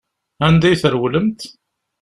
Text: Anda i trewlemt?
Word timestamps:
Anda 0.45 0.67
i 0.71 0.75
trewlemt? 0.81 1.41